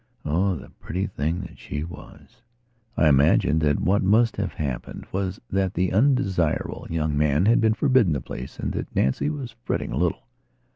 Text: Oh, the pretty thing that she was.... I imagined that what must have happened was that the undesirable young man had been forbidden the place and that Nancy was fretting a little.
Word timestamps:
Oh, 0.25 0.55
the 0.55 0.71
pretty 0.71 1.05
thing 1.05 1.41
that 1.41 1.59
she 1.59 1.83
was.... 1.83 2.41
I 2.97 3.07
imagined 3.07 3.61
that 3.61 3.79
what 3.79 4.01
must 4.01 4.37
have 4.37 4.53
happened 4.53 5.05
was 5.11 5.39
that 5.51 5.75
the 5.75 5.93
undesirable 5.93 6.87
young 6.89 7.15
man 7.15 7.45
had 7.45 7.61
been 7.61 7.75
forbidden 7.75 8.13
the 8.13 8.19
place 8.19 8.57
and 8.57 8.71
that 8.71 8.95
Nancy 8.95 9.29
was 9.29 9.53
fretting 9.63 9.91
a 9.91 9.97
little. 9.97 10.23